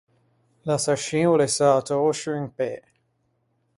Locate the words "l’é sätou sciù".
1.39-2.33